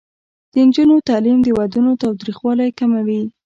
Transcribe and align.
د 0.51 0.53
نجونو 0.67 0.95
تعلیم 1.09 1.37
د 1.43 1.47
ودونو 1.57 1.91
تاوتریخوالی 2.01 2.69
کموي. 2.79 3.21